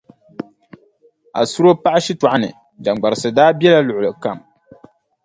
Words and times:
Asuro 1.41 1.69
paɣa 1.83 1.99
shitɔɣu 2.05 2.37
ni, 2.41 2.49
jaŋgbarisi 2.83 3.29
daa 3.37 3.51
bela 3.59 3.79
luɣili 3.87 4.11
kam. 4.23 4.37